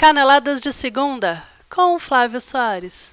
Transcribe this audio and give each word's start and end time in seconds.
Caneladas 0.00 0.60
de 0.60 0.70
Segunda 0.70 1.42
com 1.68 1.98
Flávio 1.98 2.40
Soares. 2.40 3.10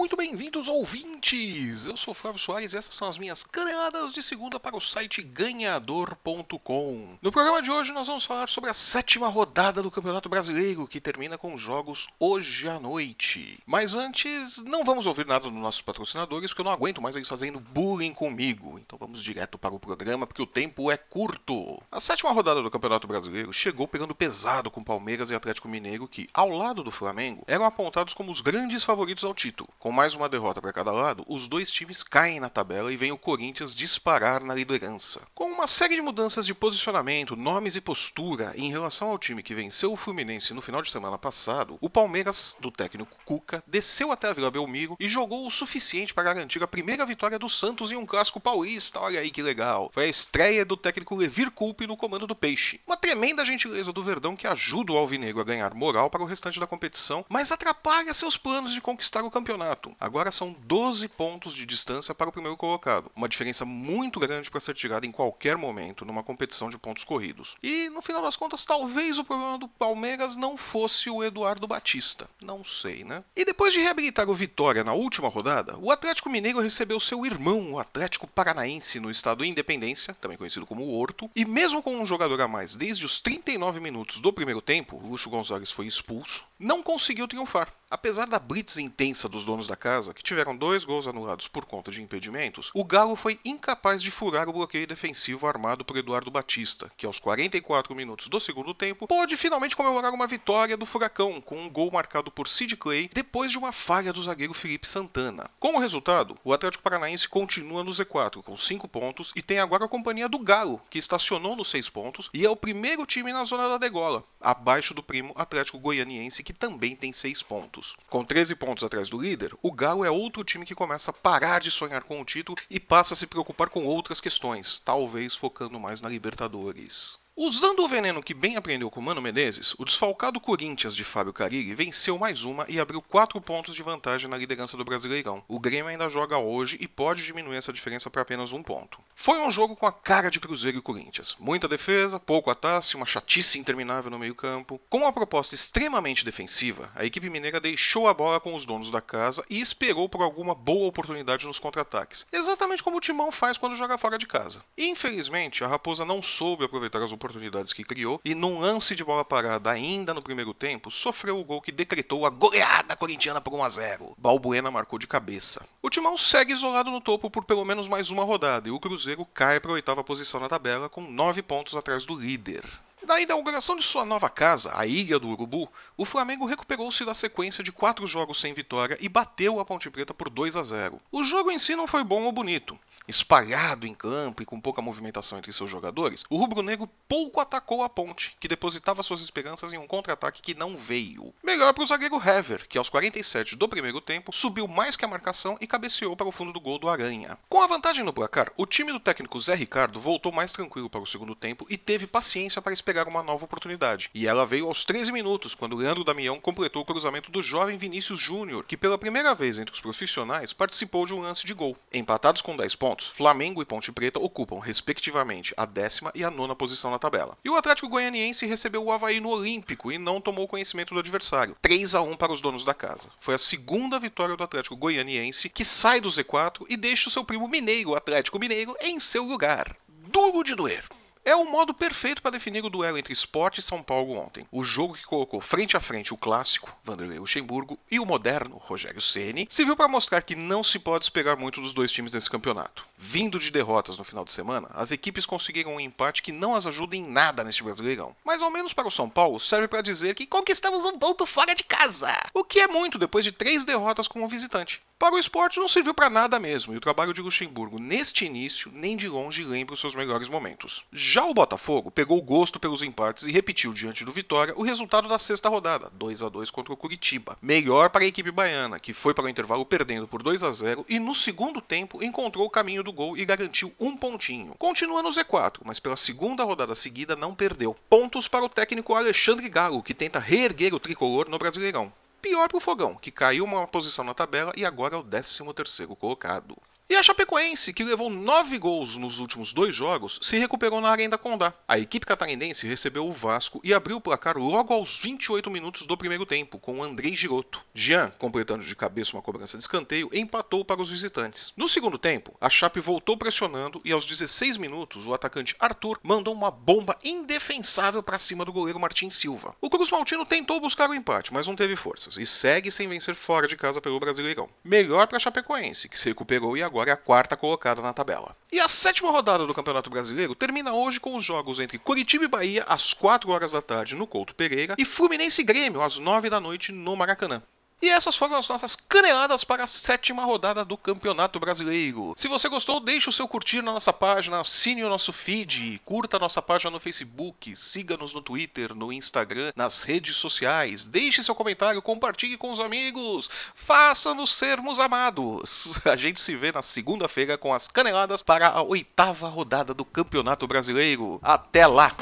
Muito 0.00 0.16
bem-vindos, 0.16 0.66
ouvintes! 0.66 1.84
Eu 1.84 1.94
sou 1.94 2.14
Flávio 2.14 2.40
Soares 2.40 2.72
e 2.72 2.76
essas 2.78 2.94
são 2.94 3.06
as 3.06 3.18
minhas 3.18 3.44
caneladas 3.44 4.14
de 4.14 4.22
segunda 4.22 4.58
para 4.58 4.74
o 4.74 4.80
site 4.80 5.22
ganhador.com. 5.22 7.18
No 7.20 7.30
programa 7.30 7.60
de 7.60 7.70
hoje 7.70 7.92
nós 7.92 8.06
vamos 8.06 8.24
falar 8.24 8.48
sobre 8.48 8.70
a 8.70 8.74
sétima 8.74 9.28
rodada 9.28 9.82
do 9.82 9.90
Campeonato 9.90 10.26
Brasileiro, 10.26 10.86
que 10.86 11.02
termina 11.02 11.36
com 11.36 11.54
jogos 11.58 12.08
hoje 12.18 12.66
à 12.66 12.80
noite. 12.80 13.60
Mas 13.66 13.94
antes, 13.94 14.64
não 14.64 14.84
vamos 14.84 15.04
ouvir 15.04 15.26
nada 15.26 15.50
dos 15.50 15.60
nossos 15.60 15.82
patrocinadores, 15.82 16.48
porque 16.48 16.62
eu 16.62 16.64
não 16.64 16.72
aguento 16.72 17.02
mais 17.02 17.14
eles 17.14 17.28
fazendo 17.28 17.60
bullying 17.60 18.14
comigo. 18.14 18.78
Então 18.78 18.98
vamos 18.98 19.22
direto 19.22 19.58
para 19.58 19.74
o 19.74 19.78
programa, 19.78 20.26
porque 20.26 20.40
o 20.40 20.46
tempo 20.46 20.90
é 20.90 20.96
curto. 20.96 21.78
A 21.92 22.00
sétima 22.00 22.32
rodada 22.32 22.62
do 22.62 22.70
Campeonato 22.70 23.06
Brasileiro 23.06 23.52
chegou 23.52 23.86
pegando 23.86 24.14
pesado 24.14 24.70
com 24.70 24.82
Palmeiras 24.82 25.30
e 25.30 25.34
Atlético 25.34 25.68
Mineiro, 25.68 26.08
que, 26.08 26.26
ao 26.32 26.48
lado 26.48 26.82
do 26.82 26.90
Flamengo, 26.90 27.44
eram 27.46 27.66
apontados 27.66 28.14
como 28.14 28.32
os 28.32 28.40
grandes 28.40 28.82
favoritos 28.82 29.24
ao 29.24 29.34
título. 29.34 29.68
Com 29.78 29.89
mais 29.92 30.14
uma 30.14 30.28
derrota 30.28 30.60
para 30.60 30.72
cada 30.72 30.92
lado, 30.92 31.24
os 31.28 31.48
dois 31.48 31.70
times 31.70 32.02
caem 32.02 32.40
na 32.40 32.48
tabela 32.48 32.92
e 32.92 32.96
vem 32.96 33.12
o 33.12 33.18
Corinthians 33.18 33.74
disparar 33.74 34.42
na 34.42 34.54
liderança. 34.54 35.22
Com 35.34 35.46
uma 35.46 35.66
série 35.66 35.96
de 35.96 36.02
mudanças 36.02 36.46
de 36.46 36.54
posicionamento, 36.54 37.36
nomes 37.36 37.76
e 37.76 37.80
postura 37.80 38.52
em 38.56 38.70
relação 38.70 39.10
ao 39.10 39.18
time 39.18 39.42
que 39.42 39.54
venceu 39.54 39.92
o 39.92 39.96
Fluminense 39.96 40.54
no 40.54 40.62
final 40.62 40.82
de 40.82 40.90
semana 40.90 41.18
passado, 41.18 41.78
o 41.80 41.90
Palmeiras, 41.90 42.56
do 42.60 42.70
técnico 42.70 43.16
Cuca, 43.24 43.62
desceu 43.66 44.12
até 44.12 44.28
a 44.28 44.32
Vila 44.32 44.50
Belmiro 44.50 44.96
e 44.98 45.08
jogou 45.08 45.46
o 45.46 45.50
suficiente 45.50 46.12
para 46.12 46.24
garantir 46.24 46.62
a 46.62 46.68
primeira 46.68 47.06
vitória 47.06 47.38
do 47.38 47.48
Santos 47.48 47.90
em 47.90 47.96
um 47.96 48.06
clássico 48.06 48.40
paulista. 48.40 49.00
Olha 49.00 49.20
aí 49.20 49.30
que 49.30 49.42
legal. 49.42 49.90
Foi 49.92 50.04
a 50.04 50.08
estreia 50.08 50.64
do 50.64 50.76
técnico 50.76 51.16
Levir 51.16 51.50
Culpe 51.50 51.86
no 51.86 51.96
comando 51.96 52.26
do 52.26 52.34
Peixe. 52.34 52.80
Uma 52.86 52.96
tremenda 52.96 53.44
gentileza 53.44 53.92
do 53.92 54.02
Verdão 54.02 54.36
que 54.36 54.46
ajuda 54.46 54.92
o 54.92 54.96
Alvinegro 54.96 55.40
a 55.40 55.44
ganhar 55.44 55.74
moral 55.74 56.10
para 56.10 56.22
o 56.22 56.26
restante 56.26 56.60
da 56.60 56.66
competição, 56.66 57.24
mas 57.28 57.52
atrapalha 57.52 58.12
seus 58.12 58.36
planos 58.36 58.72
de 58.72 58.80
conquistar 58.80 59.22
o 59.22 59.30
campeonato. 59.30 59.79
Agora 59.98 60.32
são 60.32 60.54
12 60.64 61.08
pontos 61.08 61.54
de 61.54 61.64
distância 61.64 62.14
para 62.14 62.28
o 62.28 62.32
primeiro 62.32 62.56
colocado, 62.56 63.10
uma 63.14 63.28
diferença 63.28 63.64
muito 63.64 64.18
grande 64.18 64.50
para 64.50 64.60
ser 64.60 64.74
tirada 64.74 65.06
em 65.06 65.12
qualquer 65.12 65.56
momento 65.56 66.04
numa 66.04 66.22
competição 66.22 66.68
de 66.68 66.76
pontos 66.76 67.04
corridos. 67.04 67.56
E 67.62 67.88
no 67.90 68.02
final 68.02 68.22
das 68.22 68.36
contas, 68.36 68.64
talvez 68.64 69.18
o 69.18 69.24
problema 69.24 69.58
do 69.58 69.68
Palmeiras 69.68 70.36
não 70.36 70.56
fosse 70.56 71.08
o 71.08 71.22
Eduardo 71.22 71.66
Batista. 71.66 72.28
Não 72.42 72.64
sei, 72.64 73.04
né? 73.04 73.22
E 73.36 73.44
depois 73.44 73.72
de 73.72 73.80
reabilitar 73.80 74.28
o 74.28 74.34
Vitória 74.34 74.84
na 74.84 74.92
última 74.92 75.28
rodada, 75.28 75.78
o 75.78 75.90
Atlético 75.90 76.28
Mineiro 76.28 76.60
recebeu 76.60 76.98
seu 76.98 77.24
irmão, 77.24 77.72
o 77.72 77.78
Atlético 77.78 78.26
Paranaense, 78.26 79.00
no 79.00 79.10
estado 79.10 79.44
Independência, 79.44 80.14
também 80.14 80.36
conhecido 80.36 80.66
como 80.66 80.88
Horto, 80.90 81.30
e 81.34 81.44
mesmo 81.44 81.82
com 81.82 81.96
um 81.96 82.06
jogador 82.06 82.40
a 82.40 82.48
mais 82.48 82.74
desde 82.74 83.04
os 83.04 83.20
39 83.20 83.80
minutos 83.80 84.20
do 84.20 84.32
primeiro 84.32 84.60
tempo, 84.60 84.98
Luxo 84.98 85.30
Gonzalez 85.30 85.70
foi 85.70 85.86
expulso, 85.86 86.44
não 86.58 86.82
conseguiu 86.82 87.28
triunfar. 87.28 87.72
Apesar 87.90 88.26
da 88.26 88.38
blitz 88.38 88.78
intensa 88.78 89.28
dos 89.28 89.44
donos 89.44 89.66
da 89.70 89.76
casa, 89.76 90.12
que 90.12 90.22
tiveram 90.22 90.56
dois 90.56 90.84
gols 90.84 91.06
anulados 91.06 91.48
por 91.48 91.64
conta 91.64 91.90
de 91.90 92.02
impedimentos, 92.02 92.70
o 92.74 92.84
Galo 92.84 93.16
foi 93.16 93.40
incapaz 93.44 94.02
de 94.02 94.10
furar 94.10 94.48
o 94.48 94.52
bloqueio 94.52 94.86
defensivo 94.86 95.46
armado 95.46 95.84
por 95.84 95.96
Eduardo 95.96 96.30
Batista, 96.30 96.90
que 96.96 97.06
aos 97.06 97.18
44 97.18 97.94
minutos 97.94 98.28
do 98.28 98.38
segundo 98.38 98.74
tempo 98.74 99.06
pôde 99.06 99.36
finalmente 99.36 99.76
comemorar 99.76 100.12
uma 100.12 100.26
vitória 100.26 100.76
do 100.76 100.84
Furacão 100.84 101.40
com 101.40 101.58
um 101.58 101.70
gol 101.70 101.90
marcado 101.90 102.30
por 102.30 102.48
Sid 102.48 102.76
Clay 102.76 103.10
depois 103.12 103.50
de 103.50 103.58
uma 103.58 103.72
falha 103.72 104.12
do 104.12 104.22
zagueiro 104.22 104.52
Felipe 104.52 104.86
Santana. 104.86 105.48
Como 105.58 105.78
resultado, 105.78 106.36
o 106.44 106.52
Atlético 106.52 106.82
Paranaense 106.82 107.28
continua 107.28 107.84
no 107.84 107.90
Z4 107.90 108.42
com 108.42 108.56
5 108.56 108.88
pontos 108.88 109.32
e 109.36 109.42
tem 109.42 109.58
agora 109.58 109.84
a 109.84 109.88
companhia 109.88 110.28
do 110.28 110.38
Galo, 110.38 110.80
que 110.90 110.98
estacionou 110.98 111.56
nos 111.56 111.68
6 111.70 111.88
pontos 111.88 112.30
e 112.34 112.44
é 112.44 112.50
o 112.50 112.56
primeiro 112.56 113.06
time 113.06 113.32
na 113.32 113.44
zona 113.44 113.68
da 113.68 113.78
degola, 113.78 114.24
abaixo 114.40 114.92
do 114.92 115.02
primo 115.02 115.32
Atlético 115.36 115.78
Goianiense, 115.78 116.42
que 116.42 116.52
também 116.52 116.96
tem 116.96 117.12
6 117.12 117.42
pontos 117.42 117.60
pontos. 117.70 117.96
Com 118.08 118.24
13 118.24 118.54
pontos 118.54 118.84
atrás 118.84 119.08
do 119.08 119.20
líder, 119.20 119.49
o 119.62 119.70
Galo 119.70 120.04
é 120.04 120.10
outro 120.10 120.42
time 120.42 120.66
que 120.66 120.74
começa 120.74 121.10
a 121.10 121.14
parar 121.14 121.60
de 121.60 121.70
sonhar 121.70 122.02
com 122.02 122.20
o 122.20 122.24
título 122.24 122.58
e 122.68 122.80
passa 122.80 123.14
a 123.14 123.16
se 123.16 123.26
preocupar 123.26 123.68
com 123.68 123.84
outras 123.84 124.20
questões, 124.20 124.80
talvez 124.80 125.36
focando 125.36 125.78
mais 125.78 126.00
na 126.00 126.08
Libertadores. 126.08 127.19
Usando 127.36 127.80
o 127.80 127.88
veneno 127.88 128.22
que 128.22 128.34
bem 128.34 128.56
aprendeu 128.56 128.90
com 128.90 129.00
Mano 129.00 129.22
Menezes, 129.22 129.74
o 129.78 129.84
desfalcado 129.84 130.38
Corinthians 130.38 130.94
de 130.94 131.04
Fábio 131.04 131.32
Carilli 131.32 131.74
venceu 131.74 132.18
mais 132.18 132.44
uma 132.44 132.66
e 132.68 132.78
abriu 132.78 133.00
4 133.00 133.40
pontos 133.40 133.74
de 133.74 133.82
vantagem 133.82 134.28
na 134.28 134.36
liderança 134.36 134.76
do 134.76 134.84
Brasileirão. 134.84 135.42
O 135.48 135.58
Grêmio 135.58 135.86
ainda 135.86 136.10
joga 136.10 136.36
hoje 136.36 136.76
e 136.80 136.86
pode 136.86 137.24
diminuir 137.24 137.56
essa 137.56 137.72
diferença 137.72 138.10
para 138.10 138.20
apenas 138.20 138.52
um 138.52 138.62
ponto. 138.62 138.98
Foi 139.14 139.38
um 139.38 139.50
jogo 139.50 139.74
com 139.74 139.86
a 139.86 139.92
cara 139.92 140.30
de 140.30 140.40
Cruzeiro 140.40 140.78
e 140.78 140.82
Corinthians. 140.82 141.36
Muita 141.38 141.66
defesa, 141.66 142.20
pouco 142.20 142.50
ataque, 142.50 142.94
uma 142.94 143.06
chatice 143.06 143.58
interminável 143.58 144.10
no 144.10 144.18
meio-campo. 144.18 144.80
Com 144.88 144.98
uma 144.98 145.12
proposta 145.12 145.54
extremamente 145.54 146.24
defensiva, 146.24 146.90
a 146.94 147.04
equipe 147.04 147.30
mineira 147.30 147.60
deixou 147.60 148.06
a 148.06 148.14
bola 148.14 148.40
com 148.40 148.54
os 148.54 148.66
donos 148.66 148.90
da 148.90 149.00
casa 149.00 149.44
e 149.48 149.60
esperou 149.60 150.08
por 150.08 150.22
alguma 150.22 150.54
boa 150.54 150.88
oportunidade 150.88 151.46
nos 151.46 151.58
contra-ataques, 151.58 152.26
exatamente 152.32 152.82
como 152.82 152.98
o 152.98 153.00
Timão 153.00 153.32
faz 153.32 153.56
quando 153.56 153.76
joga 153.76 153.98
fora 153.98 154.18
de 154.18 154.26
casa. 154.26 154.62
Infelizmente, 154.76 155.64
a 155.64 155.68
Raposa 155.68 156.04
não 156.04 156.22
soube 156.22 156.64
aproveitar 156.64 157.02
as 157.02 157.12
oportunidades 157.20 157.74
que 157.74 157.84
criou 157.84 158.18
e 158.24 158.34
num 158.34 158.58
lance 158.58 158.96
de 158.96 159.04
bola 159.04 159.24
parada 159.24 159.70
ainda 159.70 160.14
no 160.14 160.22
primeiro 160.22 160.54
tempo, 160.54 160.90
sofreu 160.90 161.38
o 161.38 161.44
gol 161.44 161.60
que 161.60 161.70
decretou 161.70 162.24
a 162.24 162.30
goleada 162.30 162.96
corintiana 162.96 163.40
por 163.40 163.52
1 163.52 163.62
a 163.62 163.68
0. 163.68 164.14
Balbuena 164.16 164.70
marcou 164.70 164.98
de 164.98 165.06
cabeça. 165.06 165.66
O 165.82 165.90
Timão 165.90 166.16
segue 166.16 166.54
isolado 166.54 166.90
no 166.90 167.00
topo 167.00 167.30
por 167.30 167.44
pelo 167.44 167.64
menos 167.64 167.86
mais 167.86 168.10
uma 168.10 168.24
rodada 168.24 168.68
e 168.68 168.72
o 168.72 168.80
Cruzeiro 168.80 169.26
cai 169.26 169.60
para 169.60 169.70
a 169.70 169.74
oitava 169.74 170.02
posição 170.02 170.40
na 170.40 170.48
tabela 170.48 170.88
com 170.88 171.02
nove 171.02 171.42
pontos 171.42 171.76
atrás 171.76 172.06
do 172.06 172.18
líder. 172.18 172.64
Da 173.02 173.20
inauguração 173.20 173.76
de 173.76 173.82
sua 173.82 174.04
nova 174.04 174.28
casa, 174.28 174.70
a 174.74 174.86
Ilha 174.86 175.18
do 175.18 175.28
Urubu, 175.30 175.68
o 175.96 176.04
Flamengo 176.04 176.44
recuperou-se 176.44 177.04
da 177.04 177.14
sequência 177.14 177.64
de 177.64 177.72
quatro 177.72 178.06
jogos 178.06 178.38
sem 178.38 178.52
vitória 178.52 178.96
e 179.00 179.08
bateu 179.08 179.58
a 179.58 179.64
Ponte 179.64 179.90
Preta 179.90 180.12
por 180.12 180.28
2 180.28 180.54
a 180.54 180.62
0. 180.62 181.00
O 181.10 181.24
jogo 181.24 181.50
em 181.50 181.58
si 181.58 181.74
não 181.74 181.88
foi 181.88 182.04
bom 182.04 182.22
ou 182.24 182.32
bonito, 182.32 182.78
espalhado 183.10 183.86
em 183.86 183.92
campo 183.92 184.42
e 184.42 184.46
com 184.46 184.60
pouca 184.60 184.80
movimentação 184.80 185.36
entre 185.36 185.52
seus 185.52 185.70
jogadores, 185.70 186.24
o 186.30 186.36
rubro-negro 186.36 186.88
pouco 187.06 187.40
atacou 187.40 187.82
a 187.82 187.88
ponte, 187.88 188.36
que 188.40 188.48
depositava 188.48 189.02
suas 189.02 189.20
esperanças 189.20 189.72
em 189.72 189.78
um 189.78 189.86
contra-ataque 189.86 190.40
que 190.40 190.54
não 190.54 190.76
veio. 190.76 191.34
Melhor 191.42 191.74
para 191.74 191.84
o 191.84 191.86
zagueiro 191.86 192.16
Hever, 192.16 192.66
que 192.68 192.78
aos 192.78 192.88
47 192.88 193.56
do 193.56 193.68
primeiro 193.68 194.00
tempo 194.00 194.32
subiu 194.32 194.66
mais 194.66 194.96
que 194.96 195.04
a 195.04 195.08
marcação 195.08 195.58
e 195.60 195.66
cabeceou 195.66 196.16
para 196.16 196.26
o 196.26 196.32
fundo 196.32 196.52
do 196.52 196.60
gol 196.60 196.78
do 196.78 196.88
Aranha. 196.88 197.36
Com 197.48 197.60
a 197.60 197.66
vantagem 197.66 198.04
no 198.04 198.12
placar, 198.12 198.52
o 198.56 198.64
time 198.64 198.92
do 198.92 199.00
técnico 199.00 199.38
Zé 199.40 199.54
Ricardo 199.54 200.00
voltou 200.00 200.32
mais 200.32 200.52
tranquilo 200.52 200.88
para 200.88 201.00
o 201.00 201.06
segundo 201.06 201.34
tempo 201.34 201.66
e 201.68 201.76
teve 201.76 202.06
paciência 202.06 202.62
para 202.62 202.72
esperar 202.72 203.08
uma 203.08 203.22
nova 203.22 203.44
oportunidade. 203.44 204.10
E 204.14 204.26
ela 204.26 204.46
veio 204.46 204.66
aos 204.66 204.84
13 204.84 205.12
minutos, 205.12 205.54
quando 205.54 205.76
Leandro 205.76 206.04
Damião 206.04 206.40
completou 206.40 206.82
o 206.82 206.84
cruzamento 206.84 207.30
do 207.30 207.42
jovem 207.42 207.76
Vinícius 207.76 208.20
Júnior, 208.20 208.64
que 208.64 208.76
pela 208.76 208.98
primeira 208.98 209.34
vez 209.34 209.58
entre 209.58 209.74
os 209.74 209.80
profissionais 209.80 210.52
participou 210.52 211.06
de 211.06 211.14
um 211.14 211.20
lance 211.20 211.46
de 211.46 211.54
gol. 211.54 211.76
Empatados 211.92 212.42
com 212.42 212.56
10 212.56 212.74
pontos, 212.74 212.99
pontos, 213.00 213.08
Flamengo 213.08 213.62
e 213.62 213.64
Ponte 213.64 213.90
Preta 213.90 214.20
ocupam, 214.20 214.60
respectivamente, 214.60 215.54
a 215.56 215.64
décima 215.64 216.12
e 216.14 216.22
a 216.22 216.30
nona 216.30 216.54
posição 216.54 216.90
na 216.90 216.98
tabela. 216.98 217.36
E 217.44 217.48
o 217.48 217.56
Atlético 217.56 217.88
Goianiense 217.88 218.46
recebeu 218.46 218.84
o 218.84 218.92
Havaí 218.92 219.20
no 219.20 219.30
Olímpico 219.30 219.90
e 219.90 219.98
não 219.98 220.20
tomou 220.20 220.46
conhecimento 220.46 220.94
do 220.94 221.00
adversário. 221.00 221.56
3 221.62 221.94
a 221.94 222.02
1 222.02 222.16
para 222.16 222.32
os 222.32 222.40
donos 222.40 222.64
da 222.64 222.74
casa. 222.74 223.08
Foi 223.18 223.34
a 223.34 223.38
segunda 223.38 223.98
vitória 223.98 224.36
do 224.36 224.44
Atlético 224.44 224.76
Goianiense, 224.76 225.48
que 225.48 225.64
sai 225.64 226.00
do 226.00 226.08
Z4 226.08 226.66
e 226.68 226.76
deixa 226.76 227.08
o 227.08 227.12
seu 227.12 227.24
primo 227.24 227.48
mineiro, 227.48 227.90
o 227.90 227.96
Atlético 227.96 228.38
Mineiro, 228.38 228.76
em 228.80 229.00
seu 229.00 229.24
lugar. 229.24 229.74
Duro 229.88 230.42
de 230.42 230.54
doer. 230.54 230.84
É 231.22 231.36
o 231.36 231.44
modo 231.44 231.74
perfeito 231.74 232.22
para 232.22 232.30
definir 232.30 232.64
o 232.64 232.70
duelo 232.70 232.96
entre 232.96 233.12
Sport 233.12 233.58
e 233.58 233.62
São 233.62 233.82
Paulo 233.82 234.16
ontem. 234.16 234.46
O 234.50 234.64
jogo 234.64 234.94
que 234.94 235.04
colocou 235.04 235.40
frente 235.40 235.76
a 235.76 235.80
frente 235.80 236.14
o 236.14 236.16
clássico, 236.16 236.74
Vanderlei 236.82 237.18
Luxemburgo, 237.18 237.78
e 237.90 238.00
o 238.00 238.06
moderno, 238.06 238.56
Rogério 238.56 239.02
Ceni, 239.02 239.46
serviu 239.48 239.76
para 239.76 239.86
mostrar 239.86 240.22
que 240.22 240.34
não 240.34 240.64
se 240.64 240.78
pode 240.78 241.04
esperar 241.04 241.36
muito 241.36 241.60
dos 241.60 241.74
dois 241.74 241.92
times 241.92 242.12
nesse 242.12 242.30
campeonato. 242.30 242.86
Vindo 242.96 243.38
de 243.38 243.50
derrotas 243.50 243.98
no 243.98 244.04
final 244.04 244.24
de 244.24 244.32
semana, 244.32 244.68
as 244.72 244.92
equipes 244.92 245.26
conseguiram 245.26 245.74
um 245.74 245.80
empate 245.80 246.22
que 246.22 246.32
não 246.32 246.54
as 246.54 246.66
ajuda 246.66 246.96
em 246.96 247.06
nada 247.06 247.44
neste 247.44 247.62
Brasileirão. 247.62 248.16
Mas 248.24 248.42
ao 248.42 248.50
menos 248.50 248.72
para 248.72 248.88
o 248.88 248.90
São 248.90 249.08
Paulo, 249.08 249.38
serve 249.38 249.68
para 249.68 249.82
dizer 249.82 250.14
que 250.14 250.26
conquistamos 250.26 250.84
um 250.84 250.98
ponto 250.98 251.26
fora 251.26 251.54
de 251.54 251.64
casa. 251.64 252.14
O 252.32 252.44
que 252.44 252.60
é 252.60 252.66
muito 252.66 252.98
depois 252.98 253.24
de 253.24 253.32
três 253.32 253.64
derrotas 253.64 254.08
como 254.08 254.28
visitante. 254.28 254.82
Para 254.98 255.14
o 255.14 255.18
esporte 255.18 255.58
não 255.58 255.66
serviu 255.66 255.94
para 255.94 256.10
nada 256.10 256.38
mesmo, 256.38 256.74
e 256.74 256.76
o 256.76 256.80
trabalho 256.80 257.14
de 257.14 257.22
Luxemburgo 257.22 257.78
neste 257.78 258.26
início 258.26 258.70
nem 258.74 258.98
de 258.98 259.08
longe 259.08 259.42
lembra 259.42 259.72
os 259.72 259.80
seus 259.80 259.94
melhores 259.94 260.28
momentos. 260.28 260.84
Já 261.12 261.24
o 261.24 261.34
Botafogo 261.34 261.90
pegou 261.90 262.22
gosto 262.22 262.60
pelos 262.60 262.84
empates 262.84 263.26
e 263.26 263.32
repetiu 263.32 263.72
diante 263.72 264.04
do 264.04 264.12
Vitória 264.12 264.54
o 264.56 264.62
resultado 264.62 265.08
da 265.08 265.18
sexta 265.18 265.48
rodada, 265.48 265.90
2 265.94 266.22
a 266.22 266.28
2 266.28 266.52
contra 266.52 266.72
o 266.72 266.76
Curitiba. 266.76 267.36
Melhor 267.42 267.90
para 267.90 268.04
a 268.04 268.06
equipe 268.06 268.30
baiana, 268.30 268.78
que 268.78 268.92
foi 268.92 269.12
para 269.12 269.24
o 269.24 269.28
intervalo 269.28 269.66
perdendo 269.66 270.06
por 270.06 270.22
2 270.22 270.44
a 270.44 270.52
0 270.52 270.86
e 270.88 271.00
no 271.00 271.12
segundo 271.12 271.60
tempo 271.60 272.00
encontrou 272.00 272.46
o 272.46 272.50
caminho 272.50 272.84
do 272.84 272.92
gol 272.92 273.18
e 273.18 273.24
garantiu 273.24 273.74
um 273.80 273.96
pontinho. 273.96 274.54
Continua 274.56 275.02
no 275.02 275.08
Z4, 275.08 275.62
mas 275.64 275.80
pela 275.80 275.96
segunda 275.96 276.44
rodada 276.44 276.76
seguida 276.76 277.16
não 277.16 277.34
perdeu. 277.34 277.76
Pontos 277.88 278.28
para 278.28 278.44
o 278.44 278.48
técnico 278.48 278.94
Alexandre 278.94 279.48
Galo, 279.48 279.82
que 279.82 279.92
tenta 279.92 280.20
reerguer 280.20 280.72
o 280.72 280.78
tricolor 280.78 281.28
no 281.28 281.40
Brasileirão. 281.40 281.92
Pior 282.22 282.48
para 282.48 282.58
o 282.58 282.60
Fogão, 282.60 282.94
que 282.94 283.10
caiu 283.10 283.44
uma 283.44 283.66
posição 283.66 284.04
na 284.04 284.14
tabela 284.14 284.52
e 284.56 284.64
agora 284.64 284.94
é 284.94 284.98
o 284.98 285.02
13º 285.02 285.96
colocado. 285.96 286.56
E 286.90 286.96
a 286.96 287.04
Chapecoense, 287.04 287.72
que 287.72 287.84
levou 287.84 288.10
nove 288.10 288.58
gols 288.58 288.96
nos 288.96 289.20
últimos 289.20 289.52
dois 289.52 289.72
jogos, 289.72 290.18
se 290.20 290.36
recuperou 290.36 290.80
na 290.80 290.90
Arena 290.90 291.16
Condá. 291.16 291.54
A 291.68 291.78
equipe 291.78 292.04
catarinense 292.04 292.66
recebeu 292.66 293.06
o 293.06 293.12
Vasco 293.12 293.60
e 293.62 293.72
abriu 293.72 293.98
o 293.98 294.00
placar 294.00 294.36
logo 294.36 294.74
aos 294.74 294.98
28 294.98 295.48
minutos 295.52 295.86
do 295.86 295.96
primeiro 295.96 296.26
tempo, 296.26 296.58
com 296.58 296.82
Andrei 296.82 297.14
Giroto. 297.14 297.62
Jean, 297.72 298.12
completando 298.18 298.64
de 298.64 298.74
cabeça 298.74 299.14
uma 299.14 299.22
cobrança 299.22 299.56
de 299.56 299.62
escanteio, 299.62 300.10
empatou 300.12 300.64
para 300.64 300.82
os 300.82 300.90
visitantes. 300.90 301.52
No 301.56 301.68
segundo 301.68 301.96
tempo, 301.96 302.36
a 302.40 302.50
Chape 302.50 302.80
voltou 302.80 303.16
pressionando 303.16 303.80
e 303.84 303.92
aos 303.92 304.04
16 304.04 304.56
minutos, 304.56 305.06
o 305.06 305.14
atacante 305.14 305.54
Arthur 305.60 306.00
mandou 306.02 306.34
uma 306.34 306.50
bomba 306.50 306.98
indefensável 307.04 308.02
para 308.02 308.18
cima 308.18 308.44
do 308.44 308.52
goleiro 308.52 308.80
Martin 308.80 309.10
Silva. 309.10 309.54
O 309.60 309.70
Cruz 309.70 309.92
Maltino 309.92 310.26
tentou 310.26 310.60
buscar 310.60 310.90
o 310.90 310.94
empate, 310.94 311.32
mas 311.32 311.46
não 311.46 311.54
teve 311.54 311.76
forças 311.76 312.16
e 312.16 312.26
segue 312.26 312.68
sem 312.68 312.88
vencer 312.88 313.14
fora 313.14 313.46
de 313.46 313.56
casa 313.56 313.80
pelo 313.80 314.00
Brasileirão. 314.00 314.48
Melhor 314.64 315.06
para 315.06 315.18
a 315.18 315.20
Chapecoense, 315.20 315.88
que 315.88 315.96
se 315.96 316.08
recuperou 316.08 316.56
e 316.56 316.64
agora 316.64 316.79
agora 316.80 316.90
é 316.90 316.92
a 316.92 316.96
quarta 316.96 317.36
colocada 317.36 317.82
na 317.82 317.92
tabela. 317.92 318.34
E 318.50 318.58
a 318.58 318.68
sétima 318.68 319.10
rodada 319.10 319.46
do 319.46 319.54
Campeonato 319.54 319.90
Brasileiro 319.90 320.34
termina 320.34 320.72
hoje 320.72 320.98
com 320.98 321.14
os 321.14 321.24
jogos 321.24 321.60
entre 321.60 321.78
Curitiba 321.78 322.24
e 322.24 322.28
Bahia 322.28 322.64
às 322.66 322.94
4 322.94 323.30
horas 323.30 323.52
da 323.52 323.60
tarde 323.60 323.94
no 323.94 324.06
Couto 324.06 324.34
Pereira 324.34 324.74
e 324.78 324.84
Fluminense 324.84 325.42
e 325.42 325.44
Grêmio 325.44 325.82
às 325.82 325.98
9 325.98 326.30
da 326.30 326.40
noite 326.40 326.72
no 326.72 326.96
Maracanã. 326.96 327.42
E 327.82 327.88
essas 327.88 328.14
foram 328.14 328.36
as 328.36 328.46
nossas 328.46 328.76
caneladas 328.76 329.42
para 329.42 329.64
a 329.64 329.66
sétima 329.66 330.24
rodada 330.24 330.64
do 330.64 330.76
Campeonato 330.76 331.40
Brasileiro. 331.40 332.12
Se 332.14 332.28
você 332.28 332.46
gostou, 332.46 332.78
deixe 332.78 333.08
o 333.08 333.12
seu 333.12 333.26
curtir 333.26 333.62
na 333.62 333.72
nossa 333.72 333.90
página, 333.90 334.40
assine 334.40 334.84
o 334.84 334.88
nosso 334.88 335.12
feed, 335.12 335.80
curta 335.82 336.18
a 336.18 336.20
nossa 336.20 336.42
página 336.42 336.70
no 336.70 336.78
Facebook, 336.78 337.56
siga-nos 337.56 338.12
no 338.12 338.20
Twitter, 338.20 338.74
no 338.74 338.92
Instagram, 338.92 339.50
nas 339.56 339.82
redes 339.82 340.16
sociais, 340.16 340.84
deixe 340.84 341.22
seu 341.22 341.34
comentário, 341.34 341.80
compartilhe 341.80 342.36
com 342.36 342.50
os 342.50 342.60
amigos, 342.60 343.30
faça-nos 343.54 344.30
sermos 344.30 344.78
amados. 344.78 345.78
A 345.86 345.96
gente 345.96 346.20
se 346.20 346.36
vê 346.36 346.52
na 346.52 346.62
segunda-feira 346.62 347.38
com 347.38 347.52
as 347.52 347.66
caneladas 347.66 348.22
para 348.22 348.48
a 348.48 348.62
oitava 348.62 349.28
rodada 349.28 349.72
do 349.72 349.84
Campeonato 349.84 350.46
Brasileiro. 350.46 351.18
Até 351.22 351.66
lá! 351.66 351.96